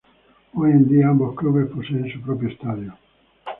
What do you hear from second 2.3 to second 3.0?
estadio.